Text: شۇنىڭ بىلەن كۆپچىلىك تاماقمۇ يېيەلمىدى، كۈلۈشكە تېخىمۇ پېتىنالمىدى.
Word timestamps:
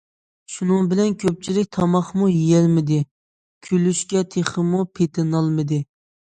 شۇنىڭ 0.53 0.87
بىلەن 0.93 1.13
كۆپچىلىك 1.23 1.69
تاماقمۇ 1.77 2.31
يېيەلمىدى، 2.33 2.99
كۈلۈشكە 3.69 4.27
تېخىمۇ 4.37 4.85
پېتىنالمىدى. 4.97 5.83